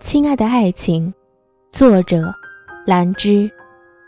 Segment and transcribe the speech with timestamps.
[0.00, 1.12] 亲爱的爱情，
[1.72, 2.32] 作者
[2.86, 3.48] 兰芝，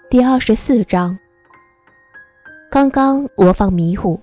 [0.08, 1.16] 第二十四章。
[2.70, 4.18] 刚刚我放迷糊，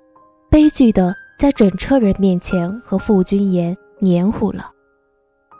[0.49, 4.71] 悲剧的在整车人面前和傅君言黏糊了。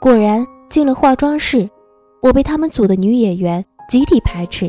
[0.00, 1.70] 果然进了化妆室，
[2.20, 4.68] 我被他们组的女演员集体排斥，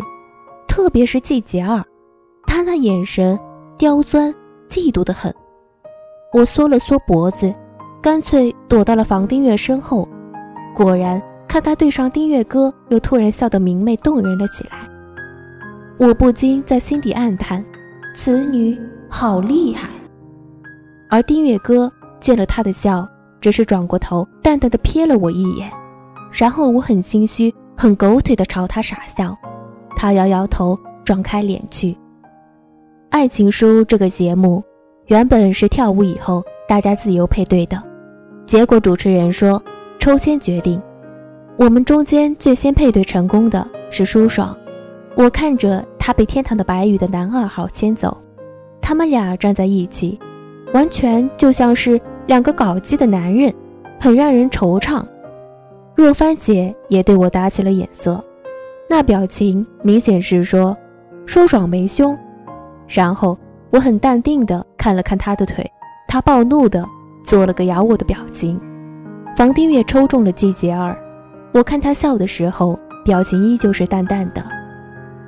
[0.67, 1.83] 特别是季杰儿，
[2.45, 3.37] 她那眼神
[3.79, 4.31] 刁钻、
[4.69, 5.33] 嫉妒的很。
[6.33, 7.51] 我缩了缩脖子，
[7.99, 10.07] 干脆躲到了房丁月身后。
[10.75, 11.19] 果然。
[11.51, 14.89] 看他对上丁月歌，又突然笑得明媚动人了起来。
[15.99, 17.61] 我不禁在心底暗叹：
[18.15, 19.89] 此女好厉害。
[21.09, 23.05] 而丁月歌见了他的笑，
[23.41, 25.69] 只是转过头，淡淡的瞥了我一眼，
[26.31, 29.37] 然后我很心虚、很狗腿的朝他傻笑。
[29.93, 31.93] 他摇摇头，转开脸去。
[33.09, 34.63] 爱情书这个节目，
[35.07, 37.77] 原本是跳舞以后大家自由配对的，
[38.45, 39.61] 结果主持人说
[39.99, 40.81] 抽签决定。
[41.57, 44.57] 我们中间最先配对成功的是舒爽，
[45.15, 48.17] 我看着他被天堂的白羽的男二号牵走，
[48.81, 50.19] 他们俩站在一起，
[50.73, 53.53] 完全就像是两个搞基的男人，
[53.99, 55.03] 很让人惆怅。
[55.93, 58.23] 若帆姐也对我打起了眼色，
[58.89, 60.75] 那表情明显是说
[61.27, 62.17] 舒爽没胸。
[62.87, 63.37] 然后
[63.69, 65.63] 我很淡定的看了看他的腿，
[66.07, 66.87] 他暴怒的
[67.23, 68.59] 做了个咬我的表情。
[69.37, 70.97] 房丁月抽中了季杰儿。
[71.53, 74.43] 我看他笑的时候，表情依旧是淡淡的，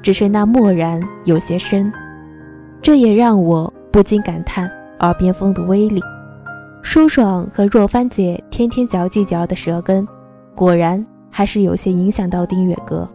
[0.02, 1.92] 只是那漠然有些深，
[2.82, 6.02] 这也让我不禁感叹耳边风的威力。
[6.82, 10.08] 舒爽和若帆姐天天嚼计嚼的舌根，
[10.56, 13.08] 果然还是有些影响到丁月哥。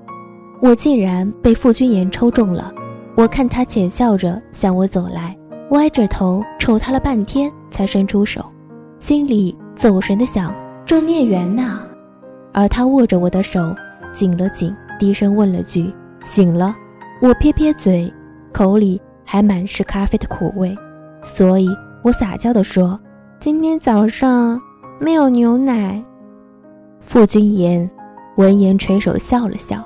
[0.61, 2.73] 我竟然被傅君言抽中了，
[3.14, 5.36] 我看他浅笑着向我走来，
[5.70, 8.45] 歪着头瞅他了半天，才伸出手，
[8.98, 11.81] 心里走神的想：这孽缘呐。
[12.52, 13.74] 而他握着我的手，
[14.12, 15.92] 紧了紧，低声问了句
[16.24, 16.74] ：“醒了？”
[17.20, 18.12] 我撇撇嘴，
[18.52, 20.77] 口里还满是咖啡的苦味，
[21.23, 21.68] 所以
[22.02, 22.98] 我撒娇地说
[23.40, 24.61] ：“今天早上
[25.00, 26.02] 没有牛奶。”
[27.00, 27.89] 傅君言
[28.36, 29.84] 闻言垂手笑了笑，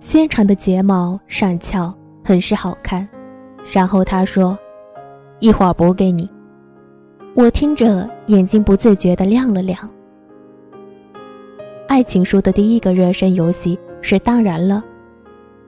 [0.00, 1.92] 纤长的睫毛上翘，
[2.22, 3.08] 很是好看。
[3.72, 4.58] 然后他说
[5.40, 6.28] ：“一会儿补给你。”
[7.34, 9.78] 我听着，眼睛不自觉地亮了亮。
[11.92, 14.82] 爱情书的第一个热身游戏是当然了。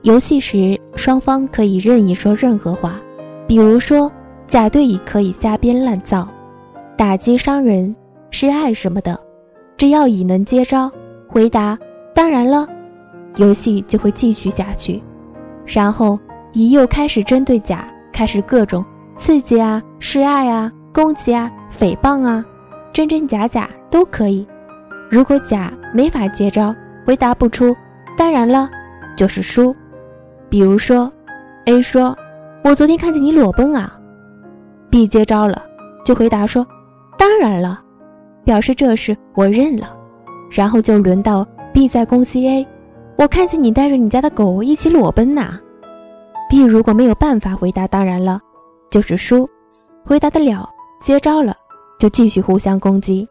[0.01, 2.99] 游戏时双方可以任意说任何话，
[3.45, 4.11] 比如说
[4.47, 6.27] 甲对乙可以瞎编乱造，
[6.97, 7.95] 打击伤人、
[8.31, 9.15] 示爱什么的，
[9.77, 10.91] 只要乙能接招，
[11.27, 11.77] 回答
[12.11, 12.67] 当然了，
[13.35, 14.99] 游戏就会继续下去。
[15.63, 16.19] 然后
[16.53, 18.83] 乙又开始针对甲开始各种
[19.15, 22.43] 刺激啊、示爱啊、攻击啊、诽谤啊，
[22.91, 24.43] 真真假假都可以。
[25.09, 27.75] 如果甲没法接招，回答不出，
[28.17, 28.69] 当然了，
[29.15, 29.75] 就是输。
[30.49, 31.11] 比如说
[31.65, 32.17] ，A 说
[32.63, 33.99] ：“我昨天看见你裸奔啊。
[34.89, 35.63] ”B 接招了，
[36.05, 36.65] 就回答说
[37.17, 37.81] ：“当然了，
[38.43, 39.95] 表示这事我认了。”
[40.51, 42.67] 然后就轮到 B 在攻击 A：“
[43.17, 45.59] 我看见你带着你家的狗一起裸奔呐。
[46.49, 48.39] ”B 如果没有办法回答，当然了，
[48.89, 49.49] 就是输。
[50.05, 50.69] 回答得了，
[51.01, 51.55] 接招了，
[51.99, 53.27] 就继续互相攻击。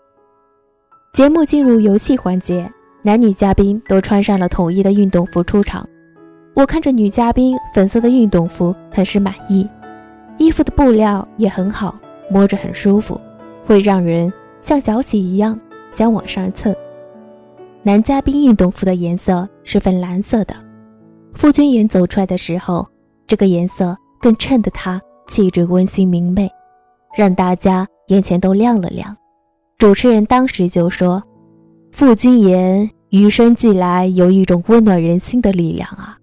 [1.15, 2.69] 节目进入游戏环节，
[3.01, 5.89] 男女嘉宾都穿上了统一的运动服出场。
[6.57, 9.65] 我看着女嘉宾粉色的运动服，很是满意，
[10.39, 11.97] 衣服的布料也很好，
[12.29, 13.21] 摸着很舒服，
[13.65, 15.57] 会让人像小喜一样
[15.93, 16.75] 想往上蹭。
[17.85, 20.57] 男嘉宾运动服的颜色是粉蓝色的，
[21.33, 22.85] 傅君言走出来的时候，
[23.29, 26.51] 这个颜色更衬得他气质温馨明媚，
[27.17, 29.17] 让大家眼前都亮了亮。
[29.85, 31.23] 主持人当时就说
[31.93, 36.17] ：“傅君言与生俱来有一种温暖人心的力量啊。”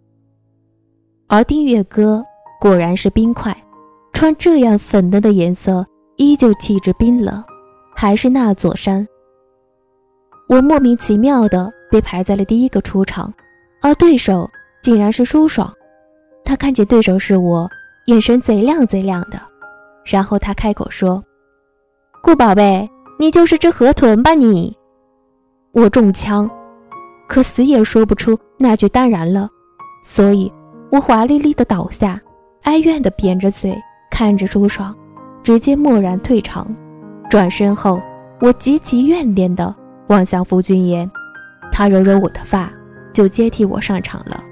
[1.30, 2.26] 而丁月歌
[2.60, 3.56] 果然是冰块，
[4.14, 5.86] 穿这样粉嫩的颜色，
[6.18, 7.44] 依旧气质冰冷，
[7.96, 9.08] 还是那座山。
[10.50, 13.32] 我莫名其妙的被排在了第一个出场，
[13.84, 14.50] 而对手
[14.82, 15.72] 竟然是舒爽。
[16.44, 17.70] 他看见对手是我，
[18.08, 19.40] 眼神贼亮贼亮的，
[20.04, 21.24] 然后他开口说
[22.24, 22.90] ：“顾宝贝。”
[23.22, 24.76] 你就是只河豚吧你！
[25.74, 26.50] 我中枪，
[27.28, 29.48] 可死也说不出那句当然了，
[30.04, 30.52] 所以
[30.92, 32.20] 我华丽丽的倒下，
[32.64, 33.80] 哀怨的扁着嘴
[34.10, 34.96] 看着朱爽，
[35.44, 36.66] 直接默然退场。
[37.30, 38.02] 转身后，
[38.40, 39.76] 我极其怨念的
[40.08, 41.08] 望向傅君言，
[41.72, 42.74] 他揉揉我的发，
[43.14, 44.44] 就接替我上场了。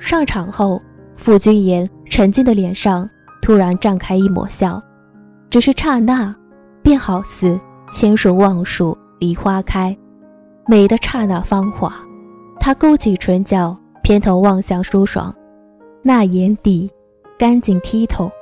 [0.00, 0.82] 上场后，
[1.16, 3.08] 傅君言沉静的脸上
[3.40, 4.82] 突然绽开一抹笑，
[5.48, 6.34] 只是刹那，
[6.82, 7.56] 便好似。
[7.92, 9.94] 千树望树梨花开，
[10.66, 11.92] 美的刹那芳华。
[12.58, 15.32] 他勾起唇角，偏头望向舒爽，
[16.00, 16.90] 那眼底
[17.38, 18.32] 干净剔透，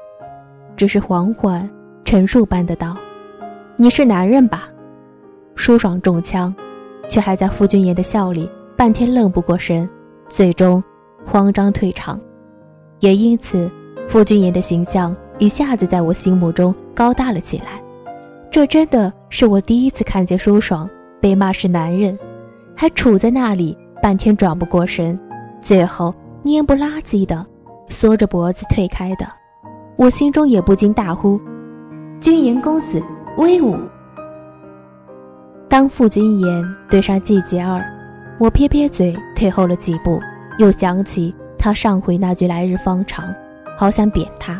[0.76, 1.68] 只是缓缓
[2.04, 2.96] 陈述般的道
[3.74, 4.68] ：“你是男人吧？”
[5.56, 6.54] 舒爽中枪，
[7.08, 9.86] 却还在傅君言的笑里半天愣不过神，
[10.28, 10.82] 最终
[11.26, 12.18] 慌张退场。
[13.00, 13.68] 也因此，
[14.06, 17.82] 傅君言的形象一下子在我心目中高大了起来。
[18.48, 20.88] 这真的是我第一次看见舒爽
[21.20, 22.18] 被骂是男人，
[22.76, 25.18] 还杵在那里半天转不过神，
[25.62, 27.46] 最后蔫不拉几的
[27.88, 29.26] 缩着脖子退开的。
[29.96, 31.40] 我心中也不禁大呼
[32.20, 33.02] ：“君言公子
[33.36, 33.76] 威武！”
[35.68, 37.84] 当傅君言对上季节儿，
[38.40, 40.18] 我撇撇嘴，退后了几步，
[40.58, 43.32] 又想起他上回那句“来日方长”，
[43.78, 44.58] 好想扁他。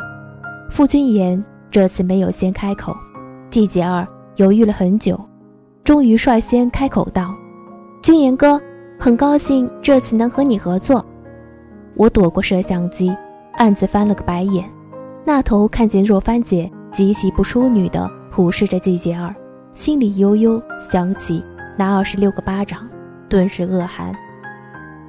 [0.71, 2.95] 傅君言这次没有先开口，
[3.51, 5.19] 季节儿犹豫了很久，
[5.85, 7.35] 终于率先开口道
[8.03, 8.61] ：“君言哥，
[8.99, 11.05] 很高兴这次能和你合作。”
[11.97, 13.15] 我躲过摄像机，
[13.55, 14.65] 暗自翻了个白眼，
[15.25, 19.35] 那头看见若帆姐极其不淑女的俯视着季节儿。
[19.73, 21.45] 心里悠悠想起
[21.77, 22.89] 那二十六个巴掌，
[23.29, 24.13] 顿时恶寒。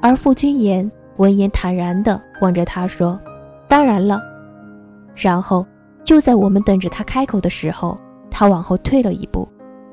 [0.01, 3.19] 而傅君言闻言坦然地望着他说
[3.67, 4.21] ：“当然了。”
[5.15, 5.65] 然后
[6.03, 7.97] 就在我们等着他开口的时候，
[8.31, 9.47] 他往后退了一步，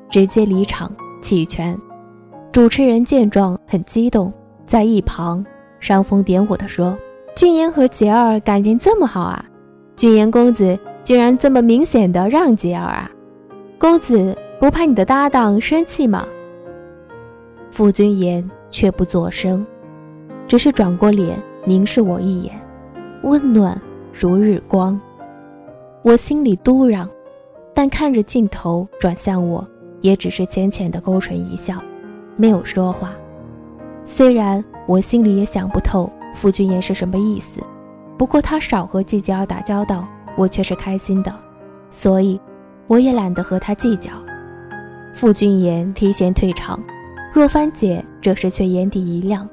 [0.09, 0.91] 直接离场
[1.21, 1.77] 弃权。
[2.51, 4.33] 主持人见状很激动，
[4.65, 5.45] 在一旁
[5.79, 6.97] 煽风点火地说
[7.35, 9.45] ：“俊言和杰儿感情这么好啊？
[9.95, 13.11] 俊言公子竟然这么明显的让杰儿啊？
[13.77, 16.27] 公子。”不怕你的搭档生气吗？
[17.71, 19.65] 傅君言却不作声，
[20.49, 22.59] 只是转过脸凝视我一眼，
[23.23, 23.81] 温暖
[24.13, 24.99] 如日光。
[26.01, 27.07] 我心里嘟囔，
[27.79, 29.65] 但看着镜头转向我，
[30.01, 31.81] 也只是浅浅的勾唇一笑，
[32.35, 33.15] 没有说话。
[34.03, 37.61] 虽然我心里也想不透傅君言是什么意思，
[38.17, 40.05] 不过他少和季节儿打交道，
[40.35, 41.33] 我却是开心的，
[41.89, 42.37] 所以
[42.87, 44.11] 我也懒得和他计较。
[45.13, 46.77] 傅君言提前退场，
[47.33, 49.47] 若帆姐这时却眼底一亮，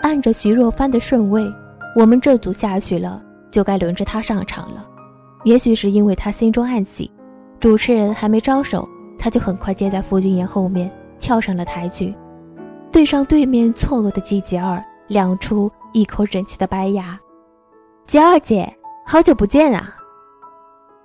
[0.00, 1.48] 按着徐若帆的顺位，
[1.94, 3.22] 我们这组下去了，
[3.52, 4.84] 就该轮着他上场了。
[5.44, 7.08] 也许是因为他心中暗喜，
[7.62, 12.12] 主持人还没招手，他就很快接在傅君言后面跳上了台去，
[12.90, 17.16] 对上对面错愕的季节儿，亮出一口整齐的白牙
[18.04, 18.76] ：“杰儿姐，
[19.06, 19.94] 好久不见啊！”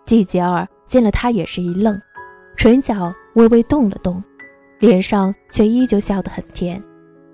[0.03, 1.95] 季节儿见了他也是一愣，
[2.55, 3.13] 唇角。
[3.35, 4.23] 微微动了动，
[4.79, 6.83] 脸上却依旧笑得很甜。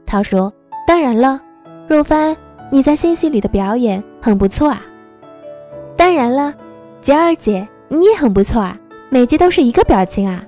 [0.06, 0.52] 他说
[0.86, 1.40] ：“当然了，
[1.88, 2.36] 若帆，
[2.70, 4.82] 你在新戏里的表演很不错啊。
[5.96, 6.54] ”“当然了，
[7.02, 8.78] 杰儿姐，你也很不错啊，
[9.14, 10.44] 每集都是一个表情啊。”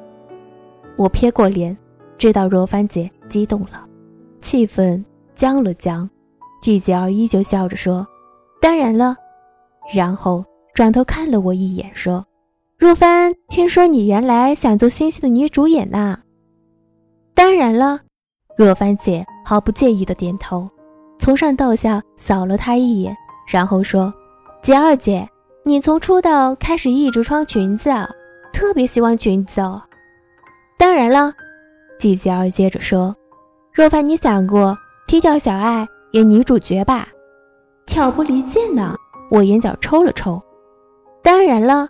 [0.97, 1.77] 我撇过脸，
[2.17, 3.87] 知道若帆姐激动了，
[4.41, 5.03] 气氛
[5.35, 6.09] 僵了僵。
[6.63, 8.07] 季杰儿依旧笑着说
[8.59, 9.15] ：“当然了。”
[9.93, 12.25] 然后转头看了我一眼，说。
[12.75, 16.17] 若帆，听说你原来想做新戏的女主演呐？
[17.35, 17.99] 当然了，
[18.57, 20.67] 若帆姐毫不介意的点头，
[21.19, 23.15] 从上到下扫了他一眼，
[23.47, 24.11] 然后说
[24.63, 25.29] ：“杰二姐，
[25.63, 28.09] 你从出道开始一直穿裙子啊，
[28.55, 29.81] 特别喜欢裙子哦。”
[30.79, 31.33] 当然了，
[31.99, 33.13] 季杰儿接着说
[33.73, 37.09] ：“若凡，你想过踢掉小爱演女主角吧？
[37.85, 38.95] 挑拨离间呢？”
[39.29, 40.41] 我眼角抽了抽。
[41.21, 41.89] 当然了。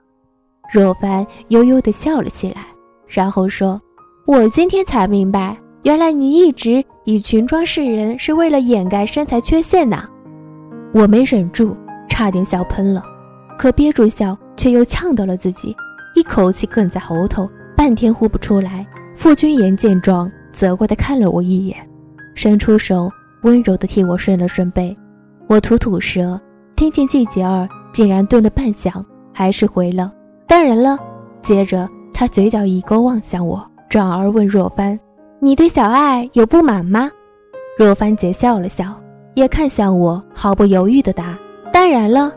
[0.73, 2.65] 若凡悠悠地笑了起来，
[3.07, 3.79] 然后说
[4.25, 10.09] ：“我今天才明白，原来你一直以裙装示人是为了掩盖身材缺陷呢！”
[10.91, 11.75] 我没忍住，
[12.09, 13.03] 差点笑喷了，
[13.59, 15.75] 可憋住笑却又呛到了自己，
[16.15, 18.85] 一口气哽在喉头，半天呼不出来。
[19.15, 21.77] 傅君言见状，责怪地看了我一眼，
[22.33, 23.09] 伸出手
[23.43, 24.97] 温柔地替我顺了顺背。
[25.47, 26.39] 我吐吐舌，
[26.75, 29.03] 听见季节儿竟然顿了半晌，
[29.33, 30.11] 还是回了。
[30.47, 30.97] 当然了，
[31.41, 34.99] 接着他嘴角一勾，望向我，转而问若帆
[35.39, 37.09] ：“你对小爱有不满吗？”
[37.77, 38.85] 若帆姐笑了笑，
[39.33, 41.37] 也看向我，毫不犹豫地答
[41.71, 42.33] ：“当然了。”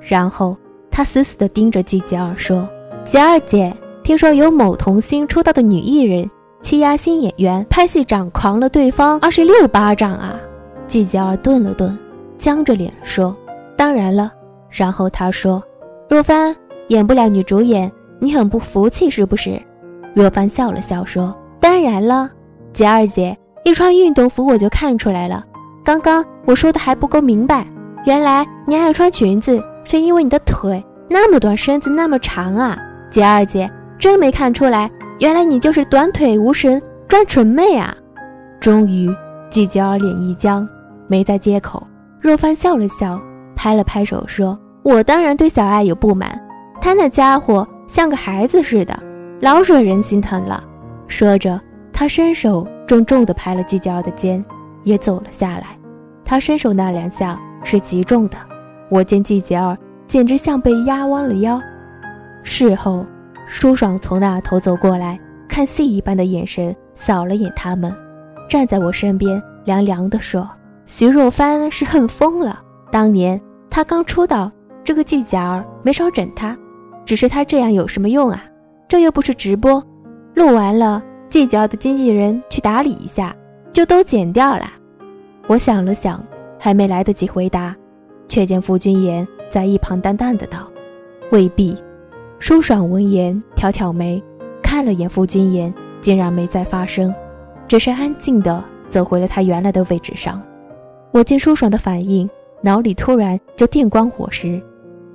[0.00, 0.56] 然后
[0.90, 2.68] 她死死地盯着季节儿说
[3.04, 6.28] ：“杰儿姐，听说有某童星出道的女艺人
[6.60, 10.40] 欺压新演员，拍戏长狂了对方二十六巴掌啊！”
[10.86, 11.98] 季节儿顿了顿，
[12.38, 13.36] 僵着脸说
[13.76, 14.32] ：“当然了。”
[14.70, 15.62] 然后她说
[16.08, 16.54] ：“若帆。”
[16.88, 19.58] 演不了女主演，你很不服气是不是？
[20.14, 22.28] 若帆笑了笑说：“当然了，
[22.72, 25.42] 杰二姐一穿运动服我就看出来了。
[25.82, 27.66] 刚刚我说的还不够明白，
[28.04, 32.76] 原来你爱穿裙子是因为你的腿那么短，身子那么长啊！
[33.12, 34.90] 杰二姐真没看出来，
[35.20, 37.94] 原来你就是短腿无神专蠢妹啊！”
[38.58, 39.14] 终于，
[39.50, 40.66] 季节儿脸一僵，
[41.06, 41.86] 没再接口。
[42.18, 43.20] 若帆笑了笑，
[43.54, 46.40] 拍了拍手说：“我当然对小爱有不满，
[46.80, 48.98] 他那家伙像个孩子似的，
[49.40, 50.64] 老惹人心疼了。”
[51.06, 51.60] 说着，
[51.92, 54.42] 他伸手重重地拍了季节儿的肩，
[54.84, 55.66] 也走了下来。
[56.24, 58.38] 他伸手那两下是极重的，
[58.88, 59.76] 我见季节儿
[60.06, 61.60] 简直像被压弯了腰。
[62.42, 63.06] 事后，
[63.46, 65.18] 舒爽从那头走过来，
[65.48, 67.94] 看戏一般的眼神扫了眼他们，
[68.48, 70.48] 站在我身边，凉凉地说
[70.86, 72.60] ：“徐若帆是恨疯了。
[72.90, 74.50] 当年他刚出道，
[74.84, 76.56] 这个季佳儿没少整他，
[77.04, 78.44] 只是他这样有什么用啊？
[78.88, 79.82] 这又不是直播，
[80.34, 83.34] 录完了，季佳儿的经纪人去打理一下，
[83.72, 84.64] 就都剪掉了。”
[85.48, 86.24] 我想了想，
[86.58, 87.74] 还没来得及回答，
[88.28, 90.70] 却见傅君言在一旁淡淡的道
[91.30, 91.76] ：“未必。”
[92.42, 94.20] 舒爽闻言，挑挑眉，
[94.64, 97.14] 看了眼傅君言，竟然没再发声，
[97.68, 100.42] 只是安静的走回了他原来的位置上。
[101.12, 102.28] 我见舒爽的反应，
[102.60, 104.60] 脑里突然就电光火石，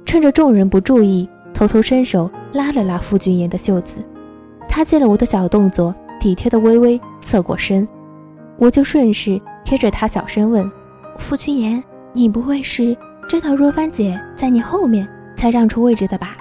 [0.06, 3.98] 趁着众人不注意，偷偷伸手拉了拉傅君言的袖子。
[4.66, 7.86] 他见了我的小动作，体贴的微微侧过身，
[8.58, 10.72] 我就顺势贴着他小声问
[11.20, 12.96] ：“傅君言，你不会是
[13.28, 15.06] 知道若帆姐在你后面
[15.36, 16.38] 才让出位置的吧？”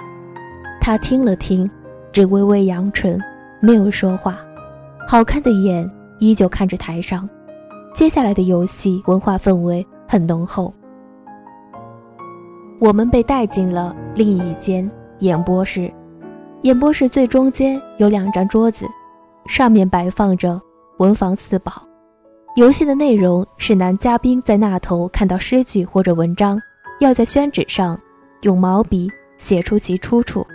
[0.87, 1.69] 他听了听，
[2.13, 3.21] 只微微扬唇，
[3.59, 4.37] 没有说话，
[5.05, 7.29] 好看的眼依旧看着台上。
[7.93, 10.73] 接下来的游戏文化氛围很浓厚。
[12.79, 14.89] 我们被带进了另一间
[15.19, 15.93] 演播室，
[16.61, 18.85] 演播室最中间有两张桌子，
[19.45, 20.57] 上面摆放着
[20.99, 21.85] 文房四宝。
[22.55, 26.57] 游戏的内容是男嘉宾在那头看到诗句或者文章，
[27.01, 27.99] 要在宣纸上
[28.43, 30.47] 用毛笔写出其出处。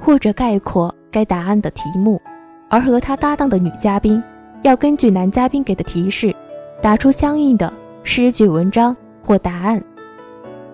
[0.00, 2.20] 或者概括该答案的题目，
[2.68, 4.20] 而和他搭档的女嘉宾
[4.62, 6.34] 要根据男嘉宾给的提示，
[6.80, 9.82] 答出相应的诗句、文章或答案。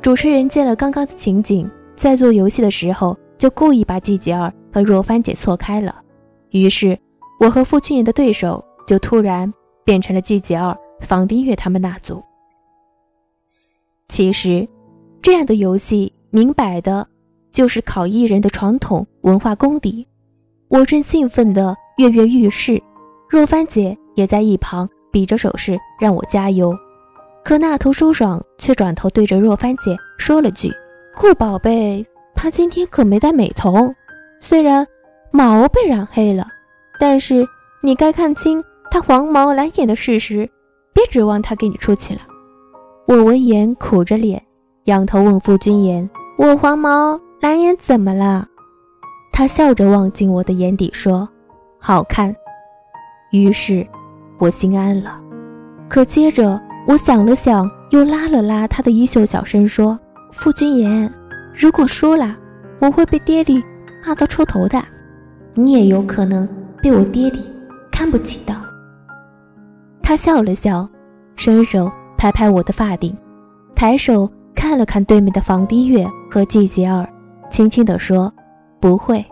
[0.00, 5.97] 主持人见了刚刚的情景，在做游戏的时候就故意把季杰儿和若帆姐错开了，
[6.50, 6.97] 于是
[7.40, 9.52] 我和傅君言的对手就突然
[9.85, 12.23] 变成了季杰儿、房丁月他们那组。
[14.09, 14.66] 其实，
[15.21, 17.06] 这样的游戏明摆的。
[17.56, 20.06] 就是考艺人的传统文化功底，
[20.68, 22.78] 我正兴奋地跃跃欲试，
[23.30, 26.76] 若帆姐也在一旁比着手势让我加油，
[27.42, 30.70] 可那头舒爽却转头对着若帆姐说了句
[31.16, 33.90] ：“顾宝贝，她今天可没戴美瞳，
[34.38, 34.86] 虽然
[35.30, 36.46] 毛被染黑了，
[37.00, 37.48] 但是
[37.82, 40.46] 你该看清她黄毛蓝眼的事实，
[40.92, 42.20] 别指望她给你出气了。”
[43.08, 44.44] 我闻言苦着脸，
[44.84, 48.48] 仰头问傅君言：“我黄毛？”蓝眼怎么了？
[49.30, 51.28] 他笑着望进我的眼底，说
[51.78, 52.34] ：“好看。”
[53.30, 53.86] 于是，
[54.38, 55.20] 我心安了。
[55.88, 59.98] 可接着，我想了想，又拉了拉他的衣袖，小声说
[60.32, 61.12] ：“傅君言，
[61.54, 62.34] 如果输了，
[62.80, 63.62] 我会被爹地
[64.06, 64.82] 骂到臭头的。
[65.52, 66.48] 你也有可能
[66.82, 67.38] 被我爹地
[67.92, 68.54] 看不起的。”
[70.02, 70.88] 他笑了笑，
[71.36, 73.14] 伸手拍拍我的发顶，
[73.74, 77.06] 抬手看了看对面的房低月和季杰儿。
[77.56, 78.30] 轻轻地说
[78.78, 79.25] ：“不会。”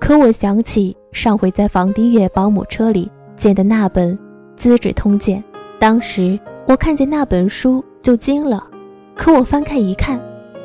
[0.00, 4.18] 可我想起上回在房丁月保姆车里见的那本
[4.56, 5.38] 《资治通鉴》，
[5.78, 8.66] 当时我看见那本书就惊了。
[9.14, 10.20] 可我翻开一看，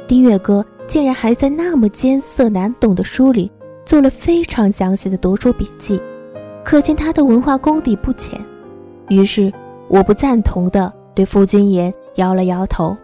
[0.07, 3.51] 丁月哥竟然还在那么艰涩难懂的书里
[3.85, 6.01] 做了非常详细的读书笔记，
[6.63, 8.43] 可见他的文化功底不浅。
[9.09, 9.53] 于是
[9.87, 12.97] 我不赞同的对傅君言摇了摇头，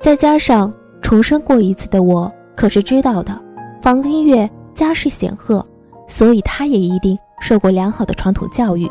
[0.00, 2.28] 再加上重生过一次的我。
[2.58, 3.40] 可是知道的，
[3.80, 5.64] 房丁月家世显赫，
[6.08, 8.90] 所以他也一定受过良好的传统教育。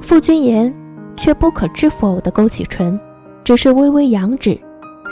[0.00, 0.72] 傅君言
[1.16, 2.96] 却不可置否地勾起唇，
[3.42, 4.56] 只是微微扬指，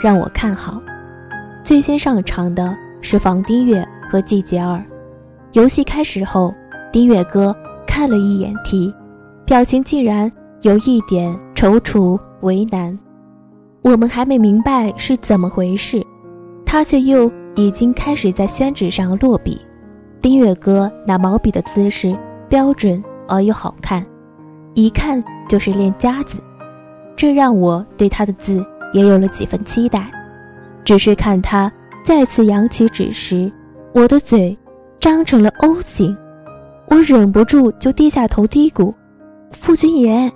[0.01, 0.81] 让我看好。
[1.61, 4.81] 最先上场的是房丁月和季杰儿。
[5.51, 6.55] 游戏开始后，
[6.89, 7.53] 丁月哥
[7.85, 8.93] 看了一眼题，
[9.45, 12.97] 表情竟然有一点踌躇为难。
[13.81, 16.01] 我们还没明白是怎么回事，
[16.65, 17.29] 他却又。
[17.55, 19.59] 已经开始在宣纸上落笔，
[20.21, 22.17] 丁月哥拿毛笔的姿势
[22.49, 24.05] 标准而又好看，
[24.73, 26.39] 一看就是练家子，
[27.15, 30.09] 这让我对他的字也有了几分期待。
[30.83, 31.71] 只是看他
[32.03, 33.51] 再次扬起纸时，
[33.93, 34.57] 我的嘴
[34.99, 36.15] 张成了 O 型，
[36.89, 38.93] 我忍不住就低下头嘀咕
[39.51, 40.31] ：“傅君言，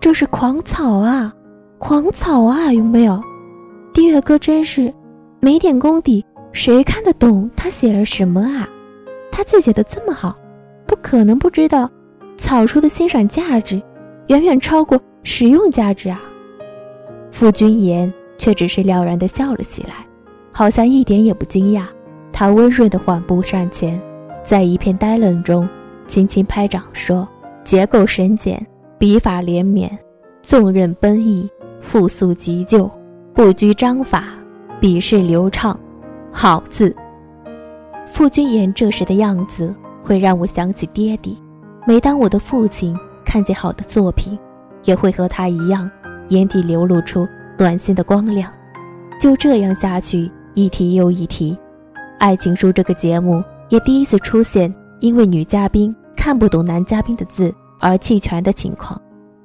[0.00, 1.32] 这是狂草啊，
[1.78, 3.22] 狂草啊，有没有？”
[3.94, 4.92] 丁月哥真是
[5.40, 6.24] 没点功底。
[6.54, 8.66] 谁看得懂他写了什么啊？
[9.30, 10.38] 他字写的这么好，
[10.86, 11.90] 不可能不知道
[12.36, 13.82] 草书的欣赏价值。
[14.28, 16.18] 远远超过实用价值啊！
[17.30, 20.06] 傅君言却只是了然地笑了起来，
[20.52, 21.82] 好像一点也不惊讶。
[22.32, 24.00] 他温润地缓步上前，
[24.42, 25.68] 在一片呆愣中，
[26.06, 27.28] 轻轻拍掌说
[27.64, 28.64] ：“结构深简，
[28.96, 29.90] 笔法连绵，
[30.40, 31.50] 纵任奔逸，
[31.82, 32.90] 复速急就，
[33.34, 34.24] 不拘章法，
[34.80, 35.78] 笔势流畅，
[36.34, 36.94] 好字。”
[38.04, 41.40] 傅君言这时的样子，会让我想起爹地。
[41.86, 44.38] 每当我的父亲看见好的作品，
[44.84, 45.90] 也会和他一样，
[46.28, 47.26] 眼底流露出
[47.56, 48.52] 暖心的光亮。
[49.20, 51.56] 就这样下去，一题又一题。
[52.18, 59.00] 爱情书这个节目也第一次出现，因为女嘉宾看不懂男嘉宾的字而弃权的情况，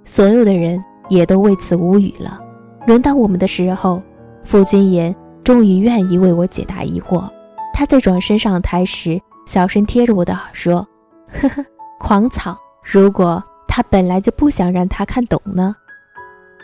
[0.05, 2.39] 所有的人也都为此无语了。
[2.85, 4.01] 轮到我们的时候，
[4.43, 7.29] 傅君言终于愿意为我解答疑惑。
[7.73, 10.87] 他在转身上台时，小声贴着我的耳说
[11.31, 11.65] ：“呵呵，
[11.99, 12.57] 狂草。
[12.83, 15.75] 如果他本来就不想让他看懂呢？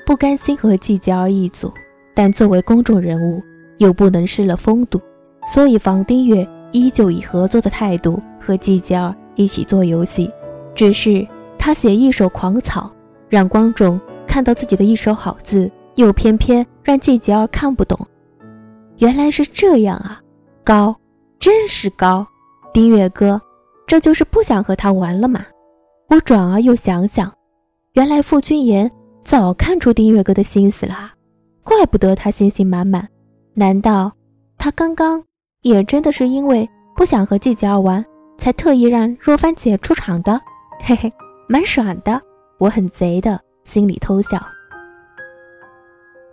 [0.06, 1.74] 不甘心和季节儿一组，
[2.14, 3.42] 但作为公众人物，
[3.78, 5.00] 又不能失了风度。”
[5.48, 10.32] 所以，房丁月依旧以合作的态度和季节儿一起做游戏，
[10.74, 11.26] 只是
[11.58, 12.92] 他写一首狂草，
[13.30, 18.00] 让观众看到自己的一手好字，又偏偏让季节儿看不懂。
[18.98, 20.22] 原来是这样啊，
[20.64, 20.96] 高，
[21.40, 22.26] 真是高！
[22.74, 23.42] 丁月哥，
[23.86, 25.46] 这就是不想和他玩了吗？
[26.10, 27.34] 我转而又想想，
[27.94, 28.90] 原来傅君言
[29.24, 31.12] 早看出丁月哥的心思了，
[31.64, 33.08] 怪不得他信心满满。
[33.54, 34.12] 难道
[34.58, 35.24] 他刚刚？
[35.62, 38.04] 也真的是因为不想和季节儿玩，
[38.38, 40.40] 才特意让若帆姐出场的，
[40.84, 41.12] 嘿嘿，
[41.50, 42.22] 蛮爽的。
[42.60, 44.40] 我很贼的，心里偷笑。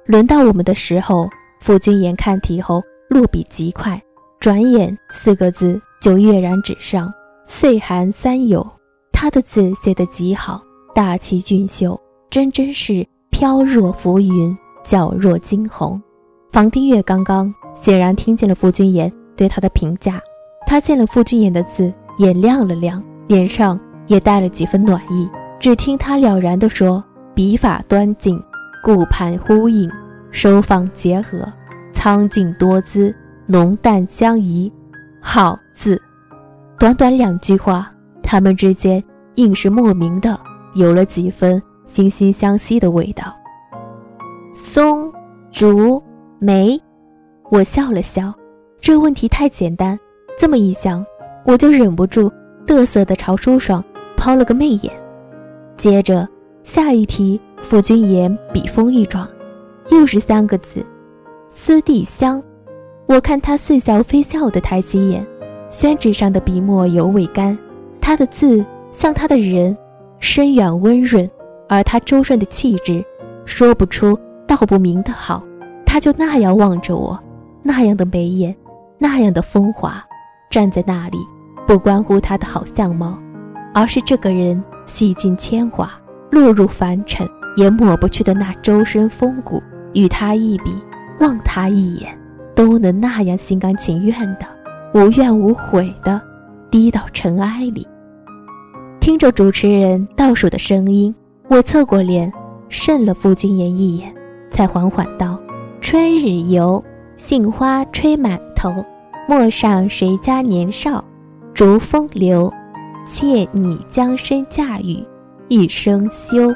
[0.05, 1.31] 轮到我们的时候，
[1.63, 4.03] 傅君言看题后落笔极快，
[4.41, 7.15] 转眼四个字就跃然纸上。
[7.45, 8.69] 岁寒三友，
[9.13, 10.61] 他的字写得极好，
[10.93, 11.99] 大气俊秀，
[12.29, 16.03] 真真是飘若浮云，皎若惊鸿。
[16.51, 19.11] 房丁月刚刚显然听见了傅君言。
[19.37, 20.21] 对他的评价，
[20.67, 25.29] 他见了傅君言的字，眼亮了亮，脸上也带了几分暖意。
[25.61, 27.03] 只听他了然地说
[27.35, 28.43] ：“笔法端静，
[28.83, 29.89] 顾盼呼应，
[30.33, 31.47] 收放结合，
[31.93, 33.15] 苍劲多姿，
[33.47, 34.73] 浓淡相宜，
[35.21, 36.01] 好字。”
[36.81, 37.89] 短短两句话，
[38.23, 39.03] 他们之间
[39.37, 40.37] 硬是莫名的
[40.75, 43.37] 有了几分惺惺相惜的味道。
[44.53, 45.13] 松、
[45.53, 46.03] 竹、
[46.41, 46.77] 梅，
[47.51, 48.35] 我笑了笑。
[48.81, 49.97] 这问题太简单，
[50.37, 51.07] 这么一想，
[51.45, 52.29] 我就忍不住
[52.67, 53.85] 嘚瑟的朝舒爽
[54.17, 54.93] 抛了个媚眼。
[55.77, 56.29] 接着
[56.65, 59.25] 下一题，傅君言笔锋一转，
[59.93, 60.85] 又是三个字：
[61.49, 62.43] 思地香。
[63.07, 65.25] 我看他似笑非笑地抬起眼，
[65.69, 67.57] 宣纸上的笔墨尤为干，
[68.01, 69.77] 他的字像他的人，
[70.19, 71.31] 深远温润，
[71.69, 73.05] 而他周顺的气质，
[73.45, 75.45] 说不出道不明的好。
[75.85, 77.19] 他就那样望着我，
[77.63, 78.55] 那样的眉眼。
[78.99, 80.03] 那样的风华，
[80.49, 81.19] 站在那里，
[81.67, 83.19] 不关乎他的好相貌，
[83.75, 85.91] 而是这个人洗尽铅华，
[86.31, 89.61] 落入凡尘也抹不去的那周身风骨。
[89.95, 90.73] 与他一比，
[91.21, 92.19] 望他一眼，
[92.55, 94.47] 都能那样心甘情愿的、
[94.95, 96.21] 无怨无悔的
[96.71, 97.87] 低到尘埃里。
[99.01, 101.15] 听着主持人倒数的声音，
[101.49, 102.33] 我侧过脸，
[102.71, 104.15] 睏了傅君言一眼，
[104.51, 105.41] 才缓缓道
[105.81, 106.83] ：“春日游，
[107.17, 108.73] 杏花吹满头。”
[109.29, 111.03] 陌上谁家年少，
[111.55, 112.53] 逐风流。
[113.07, 115.03] 妾拟将身嫁与
[115.49, 116.53] 一生休，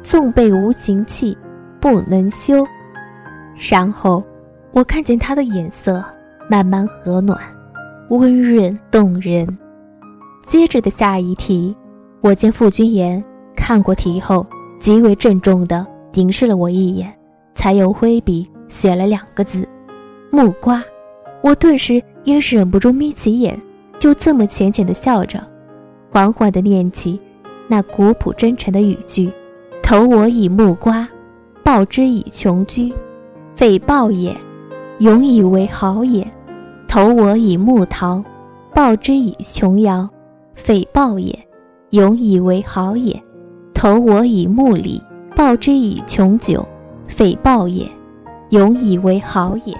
[0.00, 1.36] 纵被无情弃，
[1.80, 2.64] 不能休。
[3.56, 4.22] 然后，
[4.72, 6.04] 我看见他的眼色
[6.50, 7.38] 慢慢和暖，
[8.10, 9.46] 温润动人。
[10.46, 11.74] 接着的下一题，
[12.20, 13.22] 我见傅君言
[13.56, 14.46] 看过题后，
[14.78, 17.12] 极为郑重地凝视了我一眼，
[17.54, 19.66] 才又挥笔写了两个字：
[20.30, 20.82] 木瓜。
[21.42, 23.60] 我顿时也忍不住眯起眼，
[23.98, 25.38] 就这么浅浅地笑着，
[26.10, 27.20] 缓缓地念起
[27.68, 29.30] 那古朴真诚的语句
[29.82, 31.08] ：“投我以木瓜，
[31.62, 32.92] 报之以琼琚，
[33.54, 34.36] 匪报也，
[34.98, 36.24] 永以为好也；
[36.88, 38.22] 投我以木桃，
[38.74, 40.08] 报之以琼瑶，
[40.54, 41.32] 匪报也，
[41.90, 43.14] 永以为好也；
[43.72, 45.00] 投我以木李，
[45.36, 46.66] 报之以琼酒，
[47.06, 47.88] 匪报也，
[48.50, 49.72] 永以为好也。”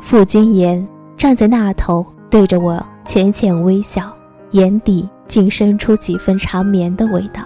[0.00, 0.86] 傅君言
[1.18, 4.10] 站在那头，对着我浅浅微笑，
[4.52, 7.42] 眼底竟生出几分缠绵的味道。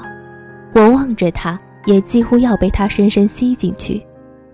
[0.75, 4.01] 我望着他，也几乎要被他深深吸进去，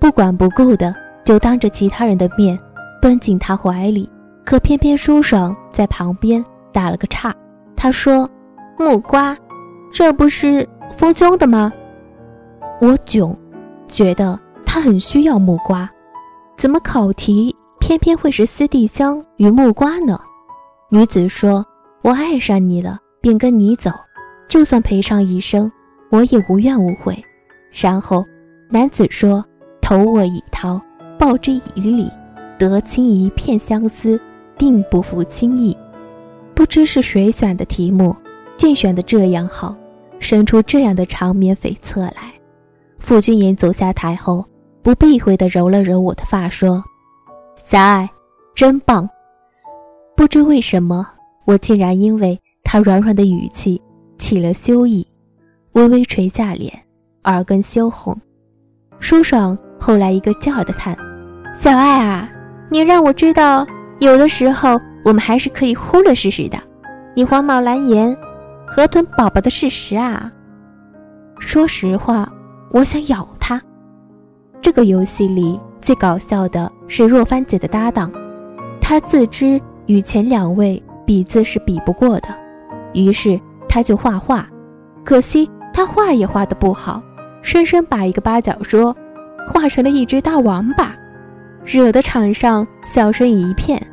[0.00, 2.58] 不管不顾的就当着其他人的面
[3.00, 4.10] 奔进他怀里。
[4.42, 7.32] 可偏偏舒爽在旁边打了个岔，
[7.76, 8.28] 他说
[8.76, 9.36] ：“木瓜，
[9.92, 11.70] 这不是夫君的吗？
[12.80, 13.38] 我囧，
[13.86, 15.88] 觉得他很需要木瓜，
[16.56, 20.18] 怎么考题偏偏会是斯蒂香与木瓜呢？
[20.88, 21.64] 女子说
[22.02, 23.90] ：“我爱上你了，便跟你走，
[24.48, 25.70] 就算赔上一生，
[26.10, 27.22] 我也无怨无悔。”
[27.70, 28.24] 然后，
[28.68, 29.44] 男子说
[29.90, 30.80] ：“投我以桃，
[31.18, 32.08] 报之以李，
[32.56, 34.20] 得卿一片相思，
[34.56, 35.76] 定不负卿意。”
[36.54, 38.14] 不知是谁选的题目，
[38.56, 39.74] 竟选的这样好，
[40.20, 42.32] 生出这样的长绵悱恻来。
[43.00, 44.44] 傅君言走下台后，
[44.80, 46.84] 不避讳地揉了揉我的发，说
[47.58, 48.08] ：“小爱，
[48.54, 49.10] 真棒。”
[50.14, 51.04] 不知为什么，
[51.46, 53.82] 我竟然因为他软软的语气
[54.20, 55.04] 起了羞意，
[55.72, 56.72] 微微垂下脸，
[57.24, 58.16] 耳根羞红。
[59.00, 60.96] 舒爽后来一个劲儿的叹
[61.58, 62.28] ：“小爱啊，
[62.68, 63.66] 你让我知道，
[63.98, 66.58] 有的时候。”我们还是可以忽略事实的，
[67.16, 68.14] 你黄毛蓝颜，
[68.66, 70.30] 河豚宝宝的事实啊！
[71.38, 72.30] 说实话，
[72.70, 73.58] 我想咬他。
[74.60, 78.12] 这个游戏里最搞笑的是若帆姐的搭档，
[78.78, 82.28] 她自知与前两位比字是比不过的，
[82.92, 84.46] 于是她就画画，
[85.02, 87.02] 可惜她画也画得不好，
[87.40, 88.94] 生生把一个八角桌
[89.50, 90.94] 化成了一只大王八，
[91.64, 93.84] 惹得场上笑声一片。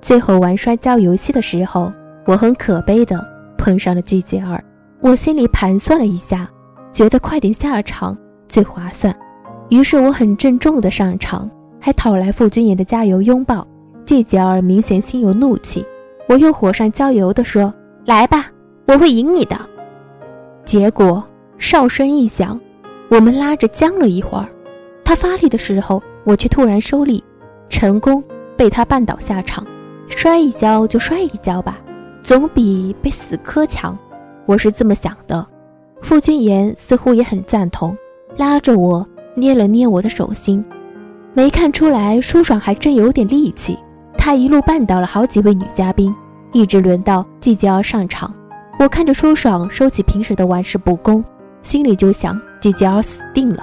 [0.00, 1.92] 最后玩摔跤游戏的时候，
[2.26, 3.22] 我很可悲的
[3.58, 4.64] 碰上了季杰儿。
[5.00, 6.48] 我心里盘算了一下，
[6.90, 8.16] 觉得快点下场
[8.48, 9.14] 最划算，
[9.68, 13.66] 于是我很郑重的上场，还讨来傅君言的加油拥抱。
[14.04, 15.84] 季杰儿明显心有怒气，
[16.28, 17.72] 我又火上浇油的说
[18.06, 18.46] ：“来吧，
[18.88, 19.56] 我会赢你的。”
[20.64, 21.22] 结果
[21.58, 22.60] 哨声一响，
[23.08, 24.46] 我们拉着僵了一会儿，
[25.12, 27.22] 他发力的时候，我却突然收力，
[27.68, 28.24] 成功
[28.56, 29.62] 被他绊倒下场。
[30.08, 31.78] 摔一跤就摔一跤吧，
[32.22, 33.94] 总比被死磕强。
[34.46, 35.46] 我是这么想的。
[36.00, 37.94] 傅君言似乎也很赞同，
[38.38, 40.64] 拉着我捏了捏我的手心，
[41.34, 43.78] 没看出来舒爽还真有点力气。
[44.16, 46.10] 他一路绊倒了好几位女嘉宾，
[46.52, 48.32] 一直轮到季节儿上场。
[48.78, 51.22] 我看着舒爽收起平时的玩世不恭，
[51.62, 53.62] 心里就想季节儿死定了。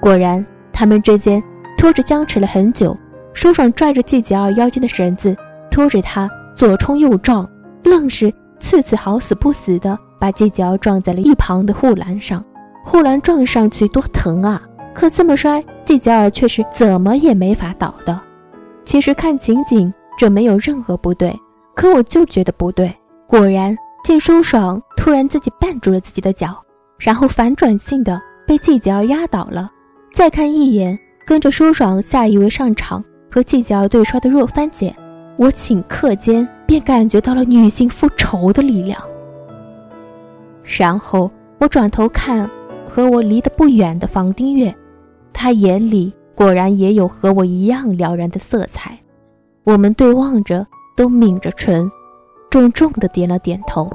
[0.00, 0.44] 果然，
[0.78, 1.42] 他们之间
[1.78, 2.94] 拖着僵持了很久。
[3.32, 5.34] 舒爽拽着季节儿腰间的绳子。
[5.70, 7.46] 拖着他左冲右撞，
[7.84, 12.42] 愣是次次好死不死的把季杰尔撞在了一旁的护栏上。
[12.82, 14.62] 护栏撞上去多疼啊！
[14.94, 18.18] 可这么摔，季杰尔却是怎么也没法倒的。
[18.86, 21.38] 其实看情景，这没有任何不对，
[21.74, 22.90] 可我就觉得不对。
[23.26, 26.56] 果然，见舒爽突然自己绊住了自己的脚，
[26.98, 29.68] 然后反转性的被季杰尔压倒了。
[30.16, 34.96] 再看一眼跟着舒爽下一位上场和季脚尔对摔的若帆姐。
[35.36, 38.98] 我顷刻间便感觉到了女性复仇的力量，
[40.78, 42.50] 然后我转头看
[42.88, 44.74] 和我离得不远的房丁月，
[45.34, 48.98] 他眼里果然也有和我一样了然的色彩。
[49.64, 51.92] 我们对望着，都抿着唇，
[52.48, 53.86] 重重的点了点头。